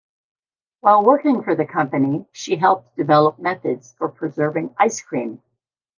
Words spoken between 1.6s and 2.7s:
company she